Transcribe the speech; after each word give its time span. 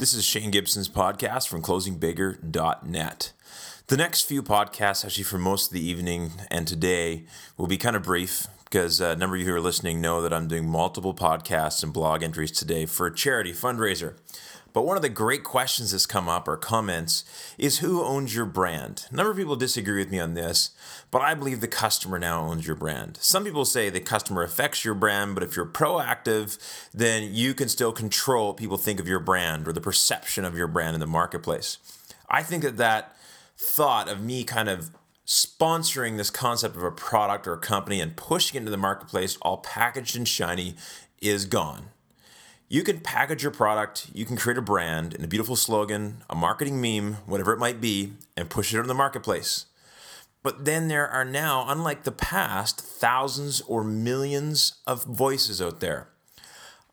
This 0.00 0.14
is 0.14 0.24
Shane 0.24 0.52
Gibson's 0.52 0.88
podcast 0.88 1.48
from 1.48 1.60
closingbigger.net. 1.60 3.32
The 3.88 3.96
next 3.96 4.22
few 4.22 4.44
podcasts, 4.44 5.04
actually 5.04 5.24
for 5.24 5.38
most 5.38 5.66
of 5.66 5.72
the 5.72 5.84
evening 5.84 6.30
and 6.52 6.68
today, 6.68 7.24
will 7.56 7.66
be 7.66 7.78
kind 7.78 7.96
of 7.96 8.04
brief 8.04 8.46
because 8.62 9.00
uh, 9.00 9.06
a 9.06 9.16
number 9.16 9.34
of 9.34 9.40
you 9.40 9.48
who 9.48 9.54
are 9.56 9.60
listening 9.60 10.00
know 10.00 10.22
that 10.22 10.32
I'm 10.32 10.46
doing 10.46 10.68
multiple 10.68 11.14
podcasts 11.14 11.82
and 11.82 11.92
blog 11.92 12.22
entries 12.22 12.52
today 12.52 12.86
for 12.86 13.08
a 13.08 13.12
charity 13.12 13.52
fundraiser. 13.52 14.14
But 14.78 14.86
one 14.86 14.94
of 14.94 15.02
the 15.02 15.08
great 15.08 15.42
questions 15.42 15.90
that's 15.90 16.06
come 16.06 16.28
up 16.28 16.46
or 16.46 16.56
comments 16.56 17.24
is 17.58 17.80
who 17.80 18.00
owns 18.00 18.32
your 18.32 18.44
brand? 18.44 19.06
A 19.10 19.16
number 19.16 19.32
of 19.32 19.36
people 19.36 19.56
disagree 19.56 19.98
with 19.98 20.12
me 20.12 20.20
on 20.20 20.34
this, 20.34 20.70
but 21.10 21.20
I 21.20 21.34
believe 21.34 21.60
the 21.60 21.66
customer 21.66 22.16
now 22.16 22.42
owns 22.42 22.64
your 22.64 22.76
brand. 22.76 23.18
Some 23.20 23.42
people 23.42 23.64
say 23.64 23.90
the 23.90 23.98
customer 23.98 24.44
affects 24.44 24.84
your 24.84 24.94
brand, 24.94 25.34
but 25.34 25.42
if 25.42 25.56
you're 25.56 25.66
proactive, 25.66 26.58
then 26.94 27.34
you 27.34 27.54
can 27.54 27.68
still 27.68 27.90
control 27.90 28.46
what 28.46 28.56
people 28.56 28.76
think 28.76 29.00
of 29.00 29.08
your 29.08 29.18
brand 29.18 29.66
or 29.66 29.72
the 29.72 29.80
perception 29.80 30.44
of 30.44 30.56
your 30.56 30.68
brand 30.68 30.94
in 30.94 31.00
the 31.00 31.08
marketplace. 31.08 31.78
I 32.30 32.44
think 32.44 32.62
that 32.62 32.76
that 32.76 33.16
thought 33.56 34.08
of 34.08 34.22
me 34.22 34.44
kind 34.44 34.68
of 34.68 34.92
sponsoring 35.26 36.18
this 36.18 36.30
concept 36.30 36.76
of 36.76 36.84
a 36.84 36.92
product 36.92 37.48
or 37.48 37.54
a 37.54 37.58
company 37.58 38.00
and 38.00 38.14
pushing 38.14 38.54
it 38.54 38.60
into 38.60 38.70
the 38.70 38.76
marketplace 38.76 39.38
all 39.42 39.56
packaged 39.56 40.14
and 40.14 40.28
shiny 40.28 40.76
is 41.20 41.46
gone. 41.46 41.88
You 42.70 42.82
can 42.82 43.00
package 43.00 43.42
your 43.42 43.50
product, 43.50 44.08
you 44.12 44.26
can 44.26 44.36
create 44.36 44.58
a 44.58 44.62
brand 44.62 45.14
and 45.14 45.24
a 45.24 45.28
beautiful 45.28 45.56
slogan, 45.56 46.22
a 46.28 46.34
marketing 46.34 46.82
meme, 46.82 47.14
whatever 47.24 47.54
it 47.54 47.58
might 47.58 47.80
be, 47.80 48.12
and 48.36 48.50
push 48.50 48.74
it 48.74 48.78
in 48.78 48.86
the 48.86 48.92
marketplace. 48.92 49.64
But 50.42 50.66
then 50.66 50.88
there 50.88 51.08
are 51.08 51.24
now, 51.24 51.64
unlike 51.66 52.02
the 52.02 52.12
past, 52.12 52.82
thousands 52.82 53.62
or 53.62 53.82
millions 53.82 54.74
of 54.86 55.04
voices 55.04 55.62
out 55.62 55.80
there. 55.80 56.08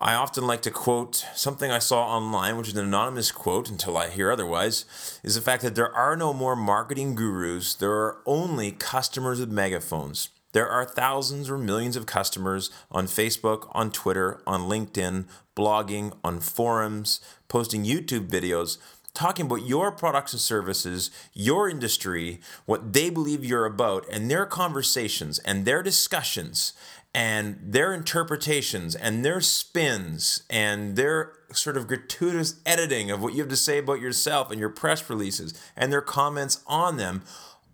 I 0.00 0.14
often 0.14 0.46
like 0.46 0.62
to 0.62 0.70
quote 0.70 1.26
something 1.34 1.70
I 1.70 1.80
saw 1.80 2.16
online, 2.16 2.56
which 2.56 2.68
is 2.68 2.76
an 2.76 2.86
anonymous 2.86 3.30
quote 3.30 3.68
until 3.68 3.98
I 3.98 4.08
hear 4.08 4.30
otherwise, 4.30 4.86
is 5.22 5.34
the 5.34 5.42
fact 5.42 5.62
that 5.64 5.74
there 5.74 5.94
are 5.94 6.16
no 6.16 6.32
more 6.32 6.56
marketing 6.56 7.14
gurus, 7.14 7.74
there 7.74 7.92
are 7.92 8.22
only 8.24 8.72
customers 8.72 9.38
with 9.38 9.50
megaphones. 9.50 10.30
There 10.52 10.68
are 10.68 10.84
thousands 10.84 11.50
or 11.50 11.58
millions 11.58 11.96
of 11.96 12.06
customers 12.06 12.70
on 12.90 13.06
Facebook, 13.06 13.68
on 13.72 13.90
Twitter, 13.90 14.40
on 14.46 14.62
LinkedIn, 14.62 15.26
blogging, 15.54 16.16
on 16.24 16.40
forums, 16.40 17.20
posting 17.48 17.84
YouTube 17.84 18.28
videos, 18.28 18.78
talking 19.12 19.46
about 19.46 19.66
your 19.66 19.90
products 19.90 20.32
and 20.32 20.40
services, 20.40 21.10
your 21.34 21.68
industry, 21.68 22.40
what 22.66 22.92
they 22.92 23.10
believe 23.10 23.44
you're 23.44 23.66
about, 23.66 24.06
and 24.10 24.30
their 24.30 24.46
conversations 24.46 25.38
and 25.40 25.64
their 25.64 25.82
discussions 25.82 26.72
and 27.14 27.58
their 27.60 27.92
interpretations 27.92 28.94
and 28.94 29.24
their 29.24 29.40
spins 29.40 30.42
and 30.48 30.96
their 30.96 31.32
sort 31.52 31.76
of 31.76 31.86
gratuitous 31.86 32.60
editing 32.64 33.10
of 33.10 33.22
what 33.22 33.32
you 33.32 33.40
have 33.40 33.48
to 33.48 33.56
say 33.56 33.78
about 33.78 34.00
yourself 34.00 34.50
and 34.50 34.60
your 34.60 34.68
press 34.68 35.08
releases 35.10 35.52
and 35.76 35.92
their 35.92 36.02
comments 36.02 36.62
on 36.66 36.96
them 36.96 37.22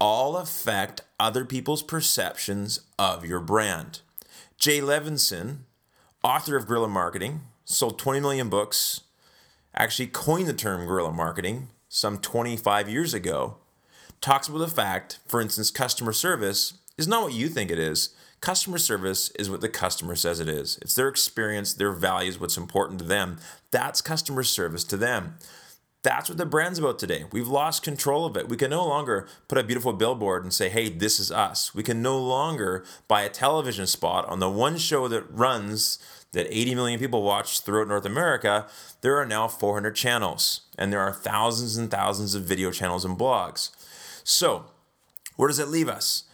all 0.00 0.36
affect 0.36 1.02
other 1.18 1.44
people's 1.44 1.82
perceptions 1.82 2.80
of 2.98 3.24
your 3.24 3.40
brand. 3.40 4.00
Jay 4.56 4.80
Levinson, 4.80 5.58
author 6.22 6.56
of 6.56 6.66
Guerrilla 6.66 6.88
Marketing, 6.88 7.42
sold 7.64 7.98
20 7.98 8.20
million 8.20 8.48
books, 8.48 9.02
actually 9.74 10.06
coined 10.06 10.48
the 10.48 10.52
term 10.52 10.86
guerrilla 10.86 11.12
marketing 11.12 11.68
some 11.88 12.18
25 12.18 12.88
years 12.88 13.14
ago, 13.14 13.56
talks 14.20 14.48
about 14.48 14.58
the 14.58 14.68
fact, 14.68 15.18
for 15.26 15.40
instance, 15.40 15.70
customer 15.70 16.12
service 16.12 16.74
is 16.96 17.08
not 17.08 17.22
what 17.22 17.32
you 17.32 17.48
think 17.48 17.70
it 17.70 17.78
is. 17.78 18.10
Customer 18.40 18.78
service 18.78 19.30
is 19.38 19.50
what 19.50 19.60
the 19.60 19.68
customer 19.68 20.14
says 20.14 20.38
it 20.38 20.48
is. 20.48 20.78
It's 20.82 20.94
their 20.94 21.08
experience, 21.08 21.72
their 21.74 21.92
values, 21.92 22.38
what's 22.38 22.56
important 22.56 23.00
to 23.00 23.04
them. 23.04 23.38
That's 23.70 24.00
customer 24.00 24.44
service 24.44 24.84
to 24.84 24.96
them. 24.96 25.36
That's 26.02 26.28
what 26.28 26.38
the 26.38 26.46
brand's 26.46 26.78
about 26.78 26.98
today. 26.98 27.24
We've 27.32 27.48
lost 27.48 27.82
control 27.82 28.24
of 28.24 28.36
it. 28.36 28.48
We 28.48 28.56
can 28.56 28.70
no 28.70 28.86
longer 28.86 29.26
put 29.48 29.58
a 29.58 29.64
beautiful 29.64 29.92
billboard 29.92 30.44
and 30.44 30.54
say, 30.54 30.68
hey, 30.68 30.88
this 30.88 31.18
is 31.18 31.32
us. 31.32 31.74
We 31.74 31.82
can 31.82 32.00
no 32.00 32.18
longer 32.18 32.84
buy 33.08 33.22
a 33.22 33.28
television 33.28 33.86
spot 33.86 34.24
on 34.26 34.38
the 34.38 34.48
one 34.48 34.78
show 34.78 35.08
that 35.08 35.28
runs 35.30 35.98
that 36.32 36.46
80 36.50 36.74
million 36.76 37.00
people 37.00 37.22
watch 37.22 37.60
throughout 37.60 37.88
North 37.88 38.04
America. 38.04 38.66
There 39.00 39.16
are 39.16 39.26
now 39.26 39.48
400 39.48 39.96
channels, 39.96 40.62
and 40.78 40.92
there 40.92 41.00
are 41.00 41.12
thousands 41.12 41.76
and 41.76 41.90
thousands 41.90 42.34
of 42.34 42.42
video 42.44 42.70
channels 42.70 43.04
and 43.04 43.18
blogs. 43.18 43.70
So, 44.22 44.66
where 45.36 45.48
does 45.48 45.58
it 45.58 45.68
leave 45.68 45.88
us? 45.88 46.24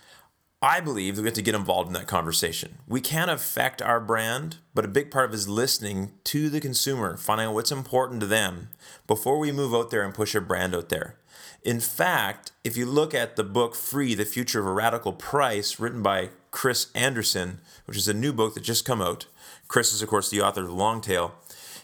I 0.64 0.80
believe 0.80 1.16
that 1.16 1.22
we 1.22 1.28
have 1.28 1.34
to 1.34 1.42
get 1.42 1.54
involved 1.54 1.88
in 1.88 1.92
that 1.92 2.06
conversation. 2.06 2.78
We 2.88 3.02
can 3.02 3.28
affect 3.28 3.82
our 3.82 4.00
brand, 4.00 4.56
but 4.72 4.86
a 4.86 4.88
big 4.88 5.10
part 5.10 5.26
of 5.26 5.34
is 5.34 5.46
listening 5.46 6.12
to 6.24 6.48
the 6.48 6.58
consumer, 6.58 7.18
finding 7.18 7.48
out 7.48 7.52
what's 7.52 7.70
important 7.70 8.20
to 8.22 8.26
them 8.26 8.70
before 9.06 9.38
we 9.38 9.52
move 9.52 9.74
out 9.74 9.90
there 9.90 10.02
and 10.02 10.14
push 10.14 10.34
a 10.34 10.40
brand 10.40 10.74
out 10.74 10.88
there. 10.88 11.16
In 11.64 11.80
fact, 11.80 12.52
if 12.64 12.78
you 12.78 12.86
look 12.86 13.12
at 13.12 13.36
the 13.36 13.44
book 13.44 13.74
Free, 13.74 14.14
The 14.14 14.24
Future 14.24 14.58
of 14.58 14.66
a 14.66 14.72
Radical 14.72 15.12
Price, 15.12 15.78
written 15.78 16.02
by 16.02 16.30
Chris 16.50 16.90
Anderson, 16.94 17.60
which 17.84 17.98
is 17.98 18.08
a 18.08 18.14
new 18.14 18.32
book 18.32 18.54
that 18.54 18.62
just 18.62 18.86
come 18.86 19.02
out. 19.02 19.26
Chris 19.68 19.92
is, 19.92 20.00
of 20.00 20.08
course, 20.08 20.30
the 20.30 20.40
author 20.40 20.62
of 20.62 20.68
The 20.68 20.72
Long 20.72 21.02
Tail. 21.02 21.34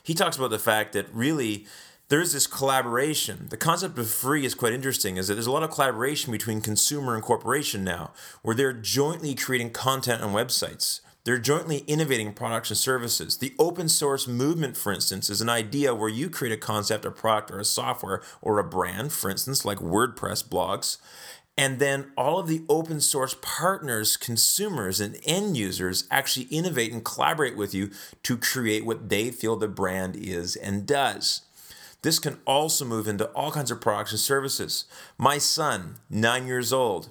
He 0.02 0.14
talks 0.14 0.38
about 0.38 0.48
the 0.48 0.58
fact 0.58 0.94
that 0.94 1.14
really 1.14 1.66
there's 2.10 2.32
this 2.32 2.48
collaboration. 2.48 3.46
The 3.50 3.56
concept 3.56 3.96
of 3.96 4.10
free 4.10 4.44
is 4.44 4.54
quite 4.54 4.72
interesting, 4.72 5.16
is 5.16 5.28
that 5.28 5.34
there's 5.34 5.46
a 5.46 5.52
lot 5.52 5.62
of 5.62 5.70
collaboration 5.70 6.32
between 6.32 6.60
consumer 6.60 7.14
and 7.14 7.22
corporation 7.22 7.84
now, 7.84 8.10
where 8.42 8.54
they're 8.54 8.72
jointly 8.72 9.36
creating 9.36 9.70
content 9.70 10.20
on 10.20 10.34
websites. 10.34 11.00
They're 11.22 11.38
jointly 11.38 11.78
innovating 11.86 12.32
products 12.32 12.70
and 12.70 12.78
services. 12.78 13.38
The 13.38 13.54
open 13.60 13.88
source 13.88 14.26
movement, 14.26 14.76
for 14.76 14.92
instance, 14.92 15.30
is 15.30 15.40
an 15.40 15.48
idea 15.48 15.94
where 15.94 16.08
you 16.08 16.30
create 16.30 16.52
a 16.52 16.56
concept, 16.56 17.04
a 17.04 17.12
product, 17.12 17.52
or 17.52 17.60
a 17.60 17.64
software, 17.64 18.22
or 18.42 18.58
a 18.58 18.64
brand, 18.64 19.12
for 19.12 19.30
instance, 19.30 19.64
like 19.64 19.78
WordPress 19.78 20.48
blogs. 20.48 20.96
And 21.56 21.78
then 21.78 22.10
all 22.16 22.40
of 22.40 22.48
the 22.48 22.64
open 22.68 23.00
source 23.00 23.36
partners, 23.40 24.16
consumers, 24.16 24.98
and 24.98 25.20
end 25.24 25.56
users 25.56 26.08
actually 26.10 26.46
innovate 26.46 26.92
and 26.92 27.04
collaborate 27.04 27.56
with 27.56 27.72
you 27.72 27.90
to 28.24 28.36
create 28.36 28.84
what 28.84 29.10
they 29.10 29.30
feel 29.30 29.56
the 29.56 29.68
brand 29.68 30.16
is 30.16 30.56
and 30.56 30.86
does. 30.86 31.42
This 32.02 32.18
can 32.18 32.38
also 32.46 32.84
move 32.84 33.06
into 33.06 33.26
all 33.26 33.50
kinds 33.52 33.70
of 33.70 33.80
products 33.80 34.12
and 34.12 34.20
services. 34.20 34.86
My 35.18 35.38
son, 35.38 35.96
nine 36.08 36.46
years 36.46 36.72
old, 36.72 37.10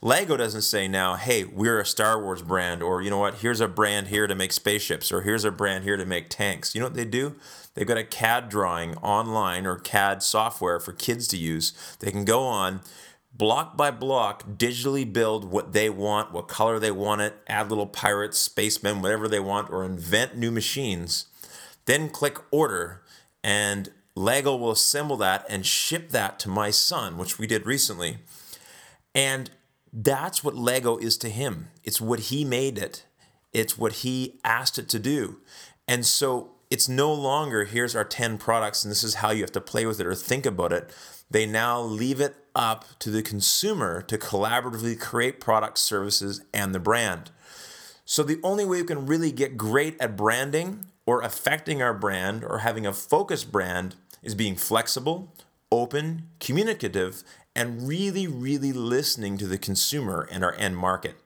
Lego 0.00 0.36
doesn't 0.36 0.62
say 0.62 0.88
now, 0.88 1.16
hey, 1.16 1.44
we're 1.44 1.78
a 1.78 1.84
Star 1.86 2.22
Wars 2.22 2.40
brand, 2.40 2.82
or 2.82 3.02
you 3.02 3.10
know 3.10 3.18
what, 3.18 3.36
here's 3.36 3.60
a 3.60 3.68
brand 3.68 4.08
here 4.08 4.26
to 4.26 4.34
make 4.34 4.52
spaceships, 4.52 5.12
or 5.12 5.20
here's 5.20 5.44
a 5.44 5.50
brand 5.50 5.84
here 5.84 5.98
to 5.98 6.06
make 6.06 6.30
tanks. 6.30 6.74
You 6.74 6.80
know 6.80 6.86
what 6.86 6.94
they 6.94 7.04
do? 7.04 7.36
They've 7.74 7.86
got 7.86 7.98
a 7.98 8.04
CAD 8.04 8.48
drawing 8.48 8.96
online 8.96 9.66
or 9.66 9.76
CAD 9.76 10.22
software 10.22 10.80
for 10.80 10.92
kids 10.92 11.28
to 11.28 11.36
use. 11.36 11.72
They 11.98 12.10
can 12.10 12.24
go 12.24 12.44
on, 12.44 12.80
block 13.32 13.76
by 13.76 13.90
block, 13.90 14.44
digitally 14.48 15.10
build 15.10 15.44
what 15.44 15.72
they 15.74 15.90
want, 15.90 16.32
what 16.32 16.48
color 16.48 16.78
they 16.78 16.90
want 16.90 17.20
it, 17.20 17.34
add 17.46 17.68
little 17.68 17.86
pirates, 17.86 18.38
spacemen, 18.38 19.02
whatever 19.02 19.28
they 19.28 19.40
want, 19.40 19.70
or 19.70 19.84
invent 19.84 20.36
new 20.36 20.50
machines. 20.50 21.26
Then 21.84 22.08
click 22.08 22.38
order, 22.50 23.02
and 23.44 23.90
Lego 24.14 24.56
will 24.56 24.72
assemble 24.72 25.16
that 25.18 25.46
and 25.48 25.64
ship 25.64 26.10
that 26.10 26.38
to 26.40 26.48
my 26.48 26.70
son, 26.70 27.16
which 27.16 27.38
we 27.38 27.46
did 27.46 27.66
recently. 27.66 28.18
And 29.14 29.50
that's 29.92 30.44
what 30.44 30.56
Lego 30.56 30.96
is 30.98 31.16
to 31.18 31.28
him. 31.28 31.68
It's 31.84 32.00
what 32.00 32.20
he 32.20 32.44
made 32.44 32.78
it, 32.78 33.04
it's 33.52 33.76
what 33.76 33.92
he 33.92 34.38
asked 34.44 34.78
it 34.78 34.88
to 34.90 34.98
do. 34.98 35.38
And 35.88 36.06
so 36.06 36.52
it's 36.70 36.88
no 36.88 37.12
longer 37.12 37.64
here's 37.64 37.96
our 37.96 38.04
10 38.04 38.38
products 38.38 38.84
and 38.84 38.90
this 38.90 39.02
is 39.02 39.14
how 39.14 39.30
you 39.30 39.42
have 39.42 39.52
to 39.52 39.60
play 39.60 39.86
with 39.86 40.00
it 40.00 40.06
or 40.06 40.14
think 40.14 40.46
about 40.46 40.72
it. 40.72 40.90
They 41.28 41.46
now 41.46 41.80
leave 41.80 42.20
it 42.20 42.36
up 42.54 42.84
to 43.00 43.10
the 43.10 43.22
consumer 43.22 44.02
to 44.02 44.18
collaboratively 44.18 45.00
create 45.00 45.40
products, 45.40 45.80
services, 45.80 46.42
and 46.54 46.74
the 46.74 46.80
brand. 46.80 47.30
So 48.04 48.22
the 48.22 48.40
only 48.42 48.64
way 48.64 48.78
you 48.78 48.84
can 48.84 49.06
really 49.06 49.30
get 49.32 49.56
great 49.56 50.00
at 50.00 50.16
branding 50.16 50.86
or 51.10 51.22
affecting 51.22 51.82
our 51.82 51.92
brand 51.92 52.44
or 52.44 52.58
having 52.58 52.86
a 52.86 52.92
focused 52.92 53.50
brand 53.50 53.96
is 54.22 54.36
being 54.36 54.54
flexible, 54.54 55.34
open, 55.72 56.22
communicative, 56.38 57.24
and 57.56 57.88
really, 57.88 58.28
really 58.28 58.72
listening 58.72 59.36
to 59.36 59.48
the 59.48 59.58
consumer 59.58 60.28
and 60.30 60.44
our 60.44 60.54
end 60.54 60.76
market. 60.76 61.16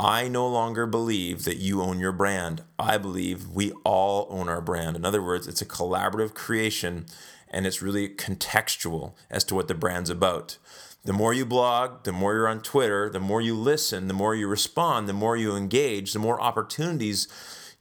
I 0.00 0.26
no 0.26 0.48
longer 0.48 0.84
believe 0.84 1.44
that 1.44 1.58
you 1.58 1.80
own 1.80 2.00
your 2.00 2.10
brand. 2.10 2.64
I 2.76 2.98
believe 2.98 3.46
we 3.46 3.70
all 3.84 4.26
own 4.30 4.48
our 4.48 4.60
brand. 4.60 4.96
In 4.96 5.04
other 5.04 5.22
words, 5.22 5.46
it's 5.46 5.62
a 5.62 5.66
collaborative 5.66 6.34
creation 6.34 7.06
and 7.46 7.68
it's 7.68 7.80
really 7.80 8.08
contextual 8.08 9.12
as 9.30 9.44
to 9.44 9.54
what 9.54 9.68
the 9.68 9.74
brand's 9.76 10.10
about. 10.10 10.58
The 11.04 11.12
more 11.12 11.32
you 11.32 11.46
blog, 11.46 12.02
the 12.02 12.12
more 12.12 12.34
you're 12.34 12.48
on 12.48 12.62
Twitter, 12.62 13.08
the 13.08 13.20
more 13.20 13.40
you 13.40 13.54
listen, 13.54 14.08
the 14.08 14.12
more 14.12 14.34
you 14.34 14.48
respond, 14.48 15.08
the 15.08 15.12
more 15.12 15.36
you 15.36 15.54
engage, 15.54 16.14
the 16.14 16.18
more 16.18 16.40
opportunities 16.40 17.28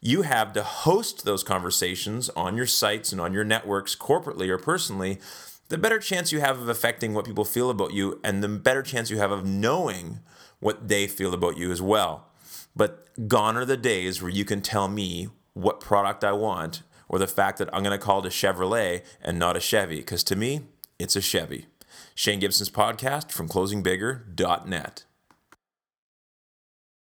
you 0.02 0.22
have 0.22 0.54
to 0.54 0.64
host 0.64 1.26
those 1.26 1.44
conversations 1.44 2.30
on 2.30 2.56
your 2.56 2.66
sites 2.66 3.12
and 3.12 3.20
on 3.20 3.34
your 3.34 3.44
networks, 3.44 3.96
corporately 3.96 4.48
or 4.50 4.58
personally, 4.58 5.20
the 5.68 5.78
better 5.78 6.00
chance 6.00 6.32
you 6.32 6.40
have 6.40 6.60
of 6.60 6.70
affecting 6.70 7.14
what 7.14 7.26
people 7.26 7.46
feel 7.46 7.70
about 7.70 7.94
you, 7.94 8.20
and 8.24 8.44
the 8.44 8.48
better 8.48 8.82
chance 8.82 9.10
you 9.10 9.18
have 9.18 9.32
of 9.32 9.46
knowing 9.46 10.20
what 10.60 10.88
they 10.88 11.08
feel 11.08 11.34
about 11.34 11.58
you 11.58 11.72
as 11.72 11.82
well. 11.82 12.28
But 12.76 13.08
gone 13.28 13.58
are 13.58 13.66
the 13.66 13.78
days 13.78 14.22
where 14.22 14.32
you 14.32 14.46
can 14.46 14.62
tell 14.62 14.88
me 14.88 15.28
what 15.54 15.80
product 15.80 16.24
I 16.24 16.32
want 16.32 16.84
or 17.08 17.20
the 17.20 17.28
fact 17.28 17.58
that 17.58 17.70
I'm 17.74 17.84
going 17.84 17.98
to 17.98 18.04
call 18.04 18.20
it 18.20 18.26
a 18.26 18.30
Chevrolet 18.30 19.04
and 19.22 19.38
not 19.38 19.58
a 19.58 19.60
Chevy, 19.60 19.98
because 19.98 20.24
to 20.26 20.36
me, 20.36 20.62
it's 20.98 21.16
a 21.16 21.22
Chevy. 21.22 21.68
Shane 22.16 22.40
Gibson's 22.40 22.70
podcast 22.70 23.32
from 23.32 23.50
closingbigger.net. 23.50 25.04